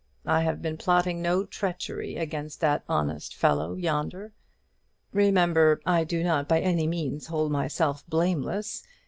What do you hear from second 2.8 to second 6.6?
honest fellow yonder. Remember, I do not by